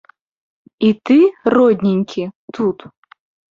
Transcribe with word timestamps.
І 0.87 0.91
ты, 1.09 1.19
родненькі, 1.57 2.25
тут? 2.61 2.77